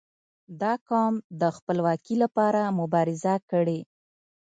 •دا 0.61 0.73
قوم 0.89 1.13
د 1.41 1.43
خپلواکي 1.57 2.15
لپاره 2.23 2.61
مبارزه 2.79 3.35
کړې. 3.51 3.79